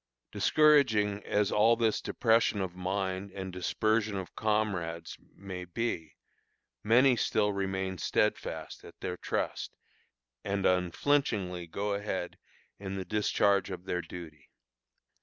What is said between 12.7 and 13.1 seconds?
in the